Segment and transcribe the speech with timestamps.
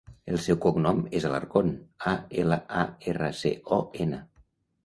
[0.35, 1.69] El seu cognom és Alarcon:
[2.13, 2.15] a,
[2.45, 4.25] ela, a, erra, ce, o, ena.